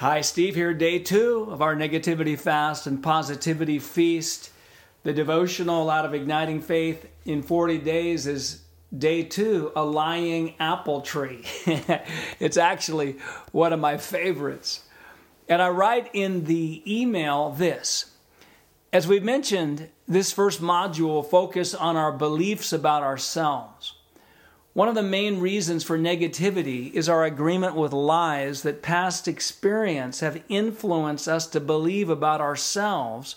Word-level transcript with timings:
Hi, 0.00 0.22
Steve 0.22 0.54
here, 0.54 0.72
day 0.72 0.98
two 0.98 1.46
of 1.50 1.60
our 1.60 1.76
negativity 1.76 2.38
fast 2.38 2.86
and 2.86 3.02
positivity 3.02 3.78
feast. 3.78 4.48
The 5.02 5.12
devotional 5.12 5.90
out 5.90 6.06
of 6.06 6.14
Igniting 6.14 6.62
Faith 6.62 7.06
in 7.26 7.42
40 7.42 7.76
days 7.76 8.26
is 8.26 8.62
day 8.96 9.24
two, 9.24 9.72
a 9.76 9.84
lying 9.84 10.54
apple 10.58 11.02
tree. 11.02 11.44
it's 12.40 12.56
actually 12.56 13.18
one 13.52 13.74
of 13.74 13.80
my 13.80 13.98
favorites. 13.98 14.84
And 15.50 15.60
I 15.60 15.68
write 15.68 16.08
in 16.14 16.44
the 16.44 16.82
email 16.86 17.50
this. 17.50 18.12
As 18.94 19.06
we 19.06 19.20
mentioned, 19.20 19.90
this 20.08 20.32
first 20.32 20.62
module 20.62 21.08
will 21.08 21.22
focus 21.22 21.74
on 21.74 21.98
our 21.98 22.10
beliefs 22.10 22.72
about 22.72 23.02
ourselves. 23.02 23.99
One 24.72 24.88
of 24.88 24.94
the 24.94 25.02
main 25.02 25.40
reasons 25.40 25.82
for 25.82 25.98
negativity 25.98 26.92
is 26.92 27.08
our 27.08 27.24
agreement 27.24 27.74
with 27.74 27.92
lies 27.92 28.62
that 28.62 28.82
past 28.82 29.26
experience 29.26 30.20
have 30.20 30.44
influenced 30.48 31.26
us 31.26 31.48
to 31.48 31.60
believe 31.60 32.08
about 32.08 32.40
ourselves 32.40 33.36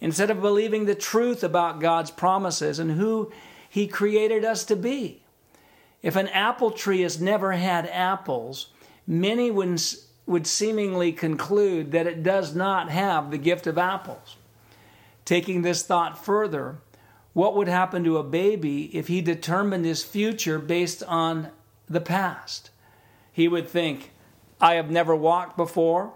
instead 0.00 0.30
of 0.30 0.40
believing 0.40 0.86
the 0.86 0.94
truth 0.94 1.44
about 1.44 1.80
God's 1.80 2.10
promises 2.10 2.78
and 2.78 2.92
who 2.92 3.30
He 3.68 3.86
created 3.86 4.42
us 4.42 4.64
to 4.64 4.76
be. 4.76 5.20
If 6.02 6.16
an 6.16 6.28
apple 6.28 6.70
tree 6.70 7.02
has 7.02 7.20
never 7.20 7.52
had 7.52 7.86
apples, 7.86 8.68
many 9.06 9.50
would, 9.50 9.82
would 10.24 10.46
seemingly 10.46 11.12
conclude 11.12 11.92
that 11.92 12.06
it 12.06 12.22
does 12.22 12.54
not 12.54 12.88
have 12.88 13.30
the 13.30 13.36
gift 13.36 13.66
of 13.66 13.76
apples. 13.76 14.36
Taking 15.26 15.60
this 15.60 15.82
thought 15.82 16.24
further, 16.24 16.78
what 17.40 17.56
would 17.56 17.68
happen 17.68 18.04
to 18.04 18.18
a 18.18 18.22
baby 18.22 18.94
if 18.94 19.08
he 19.08 19.22
determined 19.22 19.86
his 19.86 20.04
future 20.04 20.58
based 20.58 21.02
on 21.04 21.48
the 21.88 21.98
past? 21.98 22.68
He 23.32 23.48
would 23.48 23.66
think, 23.66 24.10
I 24.60 24.74
have 24.74 24.90
never 24.90 25.16
walked 25.16 25.56
before, 25.56 26.12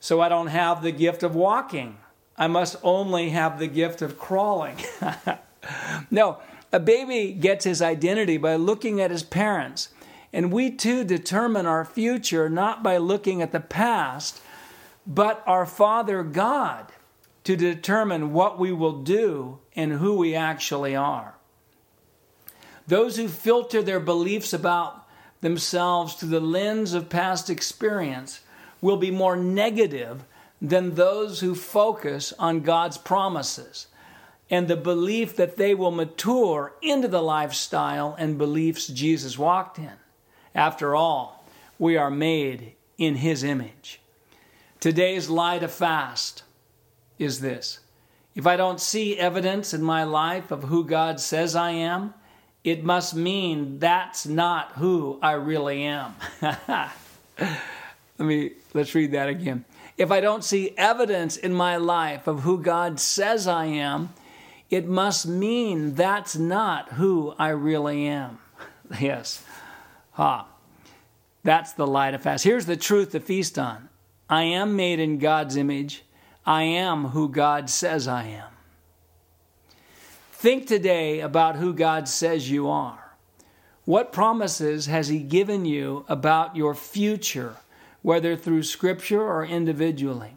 so 0.00 0.20
I 0.20 0.28
don't 0.28 0.48
have 0.48 0.82
the 0.82 0.90
gift 0.90 1.22
of 1.22 1.36
walking. 1.36 1.98
I 2.36 2.48
must 2.48 2.74
only 2.82 3.28
have 3.28 3.60
the 3.60 3.68
gift 3.68 4.02
of 4.02 4.18
crawling. 4.18 4.76
no, 6.10 6.40
a 6.72 6.80
baby 6.80 7.32
gets 7.34 7.64
his 7.64 7.80
identity 7.80 8.36
by 8.36 8.56
looking 8.56 9.00
at 9.00 9.12
his 9.12 9.22
parents. 9.22 9.90
And 10.32 10.52
we 10.52 10.72
too 10.72 11.04
determine 11.04 11.66
our 11.66 11.84
future 11.84 12.50
not 12.50 12.82
by 12.82 12.96
looking 12.96 13.40
at 13.40 13.52
the 13.52 13.60
past, 13.60 14.40
but 15.06 15.40
our 15.46 15.66
Father 15.66 16.24
God 16.24 16.90
to 17.44 17.56
determine 17.56 18.32
what 18.32 18.58
we 18.58 18.72
will 18.72 19.02
do 19.02 19.58
and 19.76 19.92
who 19.92 20.16
we 20.16 20.34
actually 20.34 20.96
are. 20.96 21.34
Those 22.86 23.16
who 23.16 23.28
filter 23.28 23.82
their 23.82 24.00
beliefs 24.00 24.52
about 24.52 25.06
themselves 25.40 26.14
through 26.14 26.30
the 26.30 26.40
lens 26.40 26.94
of 26.94 27.08
past 27.08 27.50
experience 27.50 28.40
will 28.80 28.96
be 28.96 29.10
more 29.10 29.36
negative 29.36 30.24
than 30.60 30.94
those 30.94 31.40
who 31.40 31.54
focus 31.54 32.32
on 32.38 32.60
God's 32.60 32.98
promises 32.98 33.86
and 34.50 34.68
the 34.68 34.76
belief 34.76 35.36
that 35.36 35.56
they 35.56 35.74
will 35.74 35.90
mature 35.90 36.74
into 36.82 37.08
the 37.08 37.22
lifestyle 37.22 38.14
and 38.18 38.38
beliefs 38.38 38.86
Jesus 38.86 39.38
walked 39.38 39.78
in. 39.78 39.92
After 40.54 40.94
all, 40.94 41.44
we 41.78 41.96
are 41.96 42.10
made 42.10 42.74
in 42.98 43.16
His 43.16 43.42
image. 43.42 44.00
Today's 44.80 45.28
lie 45.28 45.58
to 45.58 45.68
fast 45.68 46.42
is 47.18 47.40
this 47.40 47.80
if 48.34 48.46
I 48.46 48.56
don't 48.56 48.80
see 48.80 49.18
evidence 49.18 49.72
in 49.72 49.82
my 49.82 50.04
life 50.04 50.50
of 50.50 50.64
who 50.64 50.84
God 50.84 51.20
says 51.20 51.54
I 51.54 51.70
am, 51.70 52.14
it 52.64 52.82
must 52.82 53.14
mean 53.14 53.78
that's 53.78 54.26
not 54.26 54.72
who 54.72 55.18
I 55.22 55.32
really 55.32 55.84
am. 55.84 56.14
Let 58.18 58.26
me 58.26 58.52
let's 58.72 58.94
read 58.94 59.12
that 59.12 59.28
again. 59.28 59.64
If 59.96 60.10
I 60.10 60.20
don't 60.20 60.44
see 60.44 60.74
evidence 60.76 61.36
in 61.36 61.52
my 61.52 61.76
life 61.76 62.26
of 62.26 62.40
who 62.40 62.60
God 62.60 62.98
says 62.98 63.46
I 63.46 63.66
am, 63.66 64.12
it 64.70 64.86
must 64.86 65.26
mean 65.26 65.94
that's 65.94 66.36
not 66.36 66.92
who 66.92 67.34
I 67.38 67.50
really 67.50 68.06
am. 68.06 68.38
yes. 69.00 69.44
Ha. 70.12 70.48
That's 71.42 71.72
the 71.72 71.86
light 71.86 72.14
of 72.14 72.22
fast. 72.22 72.44
Here's 72.44 72.66
the 72.66 72.76
truth 72.76 73.12
to 73.12 73.20
feast 73.20 73.58
on. 73.58 73.88
I 74.28 74.44
am 74.44 74.74
made 74.74 74.98
in 74.98 75.18
God's 75.18 75.56
image. 75.56 76.02
I 76.46 76.62
am 76.62 77.06
who 77.06 77.28
God 77.28 77.70
says 77.70 78.06
I 78.06 78.24
am. 78.24 78.50
Think 80.32 80.66
today 80.66 81.20
about 81.20 81.56
who 81.56 81.72
God 81.72 82.06
says 82.06 82.50
you 82.50 82.68
are. 82.68 83.16
What 83.86 84.12
promises 84.12 84.86
has 84.86 85.08
He 85.08 85.20
given 85.20 85.64
you 85.64 86.04
about 86.08 86.56
your 86.56 86.74
future, 86.74 87.56
whether 88.02 88.36
through 88.36 88.64
Scripture 88.64 89.22
or 89.22 89.44
individually? 89.44 90.36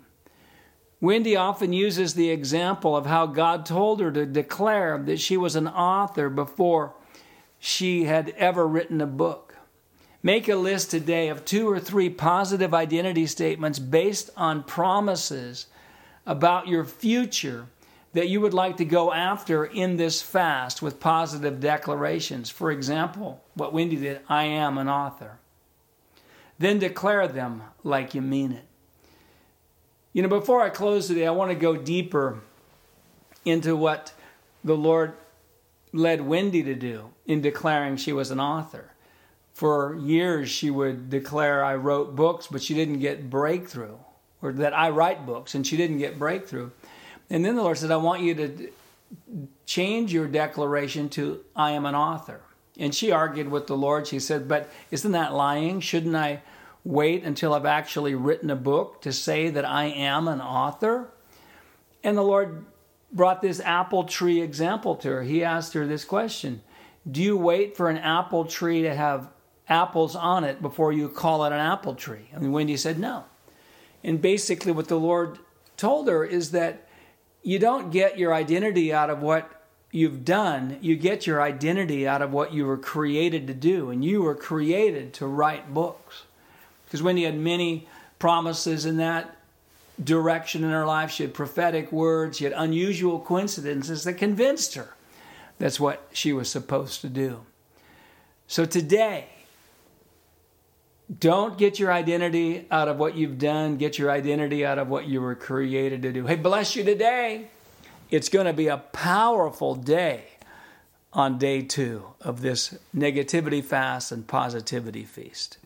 Wendy 1.00 1.36
often 1.36 1.74
uses 1.74 2.14
the 2.14 2.30
example 2.30 2.96
of 2.96 3.06
how 3.06 3.26
God 3.28 3.66
told 3.66 4.00
her 4.00 4.12
to 4.12 4.26
declare 4.26 4.98
that 4.98 5.20
she 5.20 5.38
was 5.38 5.56
an 5.56 5.68
author 5.68 6.30
before 6.30 6.94
she 7.60 8.06
had 8.06 8.30
ever 8.38 8.68
written 8.68 9.02
a 9.02 9.08
book. 9.08 9.56
Make 10.24 10.50
a 10.50 10.56
list 10.56 10.90
today 10.90 11.28
of 11.28 11.46
two 11.46 11.70
or 11.70 11.80
three 11.80 12.10
positive 12.10 12.74
identity 12.74 13.28
statements 13.28 13.78
based 13.78 14.30
on 14.36 14.64
promises 14.64 15.68
about 16.28 16.68
your 16.68 16.86
future 16.86 17.66
that 18.14 18.28
you 18.28 18.42
would 18.42 18.54
like 18.54 18.78
to 18.78 18.86
go 18.86 19.14
after 19.14 19.66
in 19.66 19.98
this 19.98 20.22
fast 20.22 20.82
with 20.82 21.00
positive 21.00 21.60
declarations. 21.60 22.50
For 22.50 22.70
example, 22.70 23.44
what 23.56 23.74
Wendy 23.74 23.96
did 23.96 24.22
I 24.28 24.44
am 24.44 24.78
an 24.78 24.90
author. 24.90 25.40
Then 26.60 26.80
declare 26.80 27.28
them 27.28 27.64
like 27.84 28.14
you 28.14 28.22
mean 28.22 28.52
it. 28.52 28.66
You 30.14 30.24
know, 30.24 30.30
before 30.30 30.62
I 30.62 30.70
close 30.70 31.08
today, 31.08 31.28
I 31.28 31.32
want 31.32 31.52
to 31.52 31.56
go 31.56 31.76
deeper 31.76 32.42
into 33.46 33.76
what 33.76 34.14
the 34.64 34.76
Lord 34.76 35.14
led 35.94 36.22
Wendy 36.22 36.64
to 36.64 36.74
do 36.74 37.12
in 37.26 37.42
declaring 37.42 37.98
she 37.98 38.14
was 38.14 38.32
an 38.32 38.40
author. 38.40 38.92
For 39.54 39.96
years, 39.96 40.50
she 40.50 40.70
would 40.70 41.10
declare, 41.10 41.64
I 41.64 41.76
wrote 41.76 42.16
books, 42.16 42.48
but 42.48 42.64
she 42.64 42.74
didn't 42.74 43.00
get 43.00 43.30
breakthrough 43.30 43.98
or 44.42 44.52
that 44.54 44.74
I 44.74 44.90
write 44.90 45.26
books, 45.26 45.56
and 45.56 45.66
she 45.66 45.78
didn't 45.78 45.98
get 45.98 46.20
breakthrough. 46.20 46.70
And 47.30 47.44
then 47.44 47.56
the 47.56 47.64
Lord 47.64 47.78
said, 47.78 47.92
I 47.92 47.98
want 47.98 48.22
you 48.22 48.36
to 48.36 48.70
change 49.66 50.14
your 50.14 50.28
declaration 50.28 51.10
to, 51.10 51.44
I 51.56 51.72
am 51.72 51.86
an 51.86 51.96
author. 51.96 52.42
And 52.78 52.94
she 52.94 53.12
argued 53.12 53.50
with 53.50 53.68
the 53.68 53.78
Lord. 53.78 54.08
She 54.08 54.20
said, 54.20 54.48
But 54.48 54.70
isn't 54.92 55.12
that 55.12 55.34
lying? 55.34 55.80
Shouldn't 55.80 56.16
I 56.16 56.42
wait 56.84 57.24
until 57.24 57.54
I've 57.54 57.66
actually 57.66 58.16
written 58.16 58.50
a 58.50 58.56
book 58.56 59.02
to 59.02 59.12
say 59.12 59.50
that 59.50 59.66
I 59.66 59.86
am 59.86 60.28
an 60.28 60.42
author? 60.42 61.10
And 62.04 62.18
the 62.18 62.24
Lord 62.24 62.66
brought 63.12 63.42
this 63.42 63.60
apple 63.60 64.04
tree 64.04 64.42
example 64.42 64.96
to 64.98 65.10
her. 65.10 65.24
He 65.24 65.44
asked 65.44 65.74
her 65.74 65.88
this 65.88 66.06
question 66.06 66.62
Do 67.10 67.22
you 67.22 67.36
wait 67.36 67.76
for 67.76 67.90
an 67.90 67.98
apple 67.98 68.46
tree 68.46 68.84
to 68.84 68.94
have 68.94 69.30
apples 69.68 70.16
on 70.16 70.44
it 70.44 70.62
before 70.62 70.94
you 70.94 71.10
call 71.10 71.44
it 71.46 71.48
an 71.48 71.60
apple 71.60 71.96
tree? 71.96 72.30
And 72.32 72.54
Wendy 72.54 72.78
said, 72.78 73.00
No. 73.00 73.26
And 74.08 74.22
basically, 74.22 74.72
what 74.72 74.88
the 74.88 75.00
Lord 75.00 75.38
told 75.76 76.08
her 76.08 76.24
is 76.24 76.52
that 76.52 76.88
you 77.44 77.60
don't 77.60 77.92
get 77.92 78.18
your 78.18 78.34
identity 78.34 78.92
out 78.94 79.10
of 79.10 79.22
what 79.22 79.66
you've 79.92 80.24
done, 80.24 80.78
you 80.82 80.96
get 80.96 81.28
your 81.28 81.42
identity 81.42 82.08
out 82.08 82.22
of 82.22 82.32
what 82.32 82.54
you 82.54 82.66
were 82.66 82.78
created 82.78 83.48
to 83.48 83.54
do. 83.54 83.90
And 83.90 84.04
you 84.04 84.22
were 84.22 84.34
created 84.34 85.14
to 85.16 85.28
write 85.28 85.74
books. 85.74 86.24
Because 86.86 87.02
you 87.02 87.26
had 87.26 87.38
many 87.38 87.88
promises 88.18 88.86
in 88.86 88.96
that 88.98 89.36
direction 90.02 90.64
in 90.64 90.72
her 90.72 90.86
life, 90.86 91.12
she 91.12 91.24
had 91.24 91.34
prophetic 91.34 91.92
words, 91.92 92.38
she 92.38 92.46
had 92.46 92.54
unusual 92.54 93.20
coincidences 93.20 94.06
that 94.06 94.14
convinced 94.14 94.76
her 94.76 94.96
that's 95.60 95.80
what 95.80 96.08
she 96.14 96.32
was 96.32 96.50
supposed 96.50 97.02
to 97.02 97.10
do. 97.10 97.42
So 98.48 98.64
today, 98.64 99.28
don't 101.20 101.58
get 101.58 101.80
your 101.80 101.92
identity 101.92 102.66
out 102.70 102.88
of 102.88 102.98
what 102.98 103.16
you've 103.16 103.40
done. 103.40 103.78
Get 103.78 103.98
your 103.98 104.12
identity 104.12 104.66
out 104.66 104.78
of 104.78 104.88
what 104.88 105.08
you 105.08 105.22
were 105.22 105.36
created 105.36 106.04
to 106.04 106.12
do. 106.12 106.26
Hey, 106.28 106.36
bless 106.36 106.76
you 106.76 106.84
today. 106.84 107.48
It's 108.10 108.30
going 108.30 108.46
to 108.46 108.54
be 108.54 108.68
a 108.68 108.78
powerful 108.78 109.76
day 109.76 110.24
on 111.14 111.38
day 111.38 111.62
two 111.62 112.04
of 112.22 112.42
this 112.42 112.78
negativity 112.96 113.64
fast 113.64 114.12
and 114.12 114.28
positivity 114.28 115.04
feast. 115.04 115.58